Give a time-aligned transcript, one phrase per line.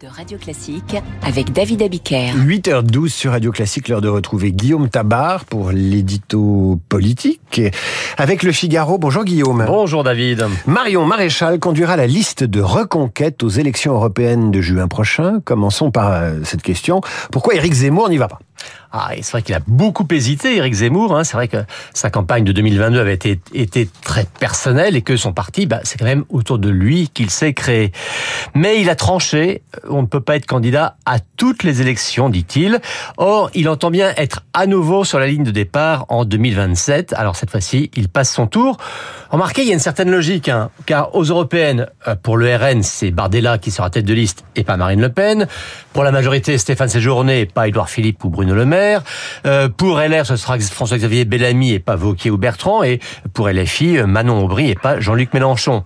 [0.00, 2.32] de Radio Classique avec David Abiker.
[2.34, 7.60] 8h12 sur Radio Classique, l'heure de retrouver Guillaume Tabar pour l'édito politique.
[8.16, 9.64] Avec le Figaro, bonjour Guillaume.
[9.66, 10.46] Bonjour David.
[10.66, 15.40] Marion Maréchal conduira la liste de reconquête aux élections européennes de juin prochain.
[15.44, 17.00] Commençons par euh, cette question.
[17.30, 18.40] Pourquoi Éric Zemmour n'y va pas?
[18.92, 21.16] Ah, c'est vrai qu'il a beaucoup hésité, Éric Zemmour.
[21.16, 21.24] Hein.
[21.24, 21.58] C'est vrai que
[21.92, 26.06] sa campagne de 2022 avait été, très personnelle et que son parti, bah, c'est quand
[26.06, 27.92] même autour de lui qu'il s'est créé.
[28.54, 29.62] Mais il a tranché.
[29.88, 32.80] On ne peut pas être candidat à toutes les élections, dit-il.
[33.18, 37.12] Or, il entend bien être à nouveau sur la ligne de départ en 2027.
[37.12, 38.78] Alors cette fois-ci, il passe son tour.
[39.30, 42.82] Remarquez, il y a une certaine logique, hein, car aux européennes, euh, pour le RN,
[42.82, 45.48] c'est Bardella qui sera tête de liste et pas Marine Le Pen.
[45.92, 49.02] Pour la majorité, Stéphane Séjourné pas Édouard Philippe ou Bruno Le Maire.
[49.46, 52.82] Euh, pour LR, ce sera François-Xavier Bellamy et pas Vauquier ou Bertrand.
[52.82, 53.00] Et
[53.32, 55.84] pour LFI, Manon Aubry et pas Jean-Luc Mélenchon.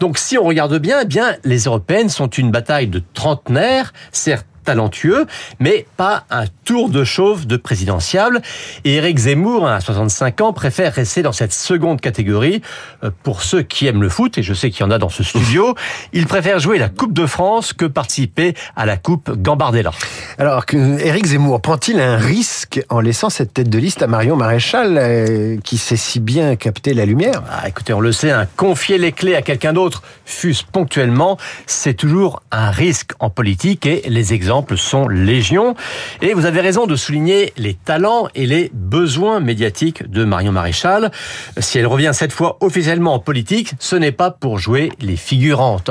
[0.00, 4.46] Donc si on regarde bien, eh bien les européennes sont une bataille de trentenaires, certes
[4.64, 5.26] talentueux,
[5.60, 8.42] mais pas un tour de chauve de présidentiable.
[8.84, 12.62] Et Éric Zemmour, à 65 ans, préfère rester dans cette seconde catégorie.
[13.04, 15.08] Euh, pour ceux qui aiment le foot, et je sais qu'il y en a dans
[15.08, 15.74] ce studio,
[16.12, 19.90] il préfère jouer la Coupe de France que participer à la Coupe Gambardella.
[20.38, 24.96] Alors, Éric Zemmour prend-il un risque en laissant cette tête de liste à Marion Maréchal,
[24.98, 27.42] euh, qui sait si bien capter la lumière?
[27.50, 31.94] Ah, Écoutez, on le sait, hein, confier les clés à quelqu'un d'autre, fût-ce ponctuellement, c'est
[31.94, 35.74] toujours un risque en politique et les exemples sont légion.
[36.20, 41.10] Et vous avez raison de souligner les talents et les besoins médiatiques de Marion Maréchal.
[41.58, 45.90] Si elle revient cette fois officiellement en politique, ce n'est pas pour jouer les figurantes.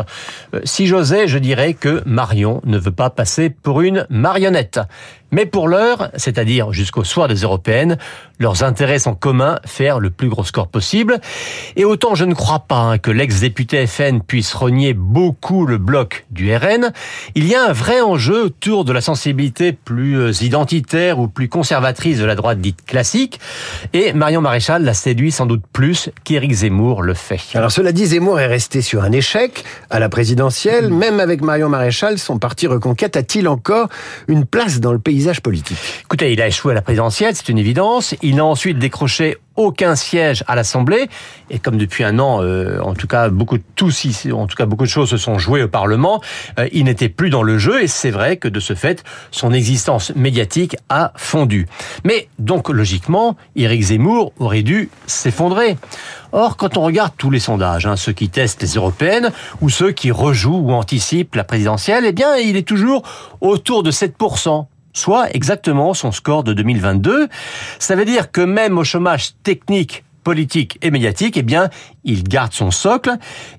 [0.53, 4.79] Euh, si j'osais, je dirais que Marion ne veut pas passer pour une marionnette.
[5.31, 7.97] Mais pour l'heure, c'est-à-dire jusqu'au soir des européennes,
[8.39, 11.19] leurs intérêts sont communs, faire le plus gros score possible.
[11.75, 16.25] Et autant je ne crois pas hein, que l'ex-député FN puisse renier beaucoup le bloc
[16.31, 16.91] du RN,
[17.35, 21.47] il y a un vrai enjeu autour de la sensibilité plus euh, identitaire ou plus
[21.47, 23.39] conservatrice de la droite dite classique.
[23.93, 27.39] Et Marion Maréchal la séduit sans doute plus qu'Éric Zemmour le fait.
[27.53, 30.89] Alors cela dit, Zemmour est resté sur un échec à la présidentielle.
[30.89, 33.87] Même avec Marion Maréchal, son parti Reconquête a-t-il encore
[34.27, 35.20] une place dans le pays
[36.01, 38.15] Écoutez, il a échoué à la présidentielle, c'est une évidence.
[38.21, 41.09] Il a ensuite décroché aucun siège à l'Assemblée
[41.49, 44.65] et comme depuis un an, euh, en tout cas beaucoup de tous, en tout cas
[44.65, 46.21] beaucoup de choses se sont jouées au Parlement,
[46.57, 49.51] euh, il n'était plus dans le jeu et c'est vrai que de ce fait, son
[49.51, 51.67] existence médiatique a fondu.
[52.05, 55.77] Mais donc logiquement, Éric Zemmour aurait dû s'effondrer.
[56.31, 59.91] Or, quand on regarde tous les sondages, hein, ceux qui testent les européennes ou ceux
[59.91, 63.03] qui rejouent ou anticipent la présidentielle, eh bien, il est toujours
[63.41, 67.27] autour de 7% soit exactement son score de 2022.
[67.79, 71.69] Ça veut dire que même au chômage technique, politique et médiatique, eh bien,
[72.03, 73.11] il garde son socle.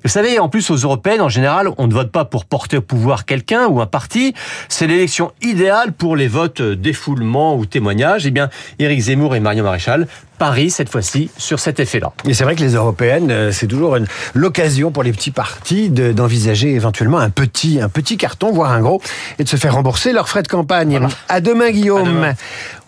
[0.02, 2.82] Vous savez, en plus, aux européennes, en général, on ne vote pas pour porter au
[2.82, 4.34] pouvoir quelqu'un ou un parti.
[4.68, 8.26] C'est l'élection idéale pour les votes défoulement ou témoignages.
[8.26, 10.06] Eh bien, Éric Zemmour et Marion Maréchal
[10.38, 12.12] parient cette fois-ci sur cet effet-là.
[12.26, 13.96] Et c'est vrai que les européennes, euh, c'est toujours
[14.34, 19.00] l'occasion pour les petits partis d'envisager éventuellement un petit, un petit carton, voire un gros,
[19.38, 20.98] et de se faire rembourser leurs frais de campagne.
[21.28, 22.34] À demain, Guillaume.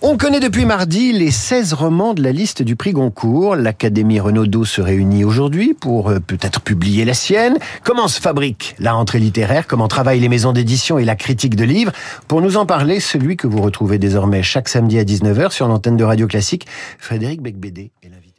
[0.07, 3.57] On connaît depuis mardi les 16 romans de la liste du prix Goncourt.
[3.57, 8.93] L'Académie Renaudot se réunit aujourd'hui pour euh, peut-être publier la sienne Comment se fabrique la
[8.93, 9.67] rentrée littéraire?
[9.67, 11.93] Comment travaillent les maisons d'édition et la critique de livres?
[12.29, 15.97] Pour nous en parler, celui que vous retrouvez désormais chaque samedi à 19h sur l'antenne
[15.97, 16.67] de Radio Classique,
[16.99, 18.34] Frédéric Becbédé est l'invité.